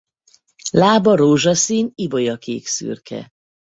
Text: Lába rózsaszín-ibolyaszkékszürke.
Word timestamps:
Lába 0.71 1.15
rózsaszín-ibolyaszkékszürke. 1.15 3.31